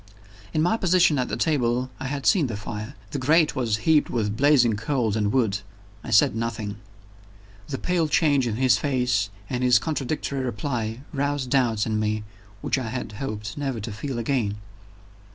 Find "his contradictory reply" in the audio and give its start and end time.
9.63-11.01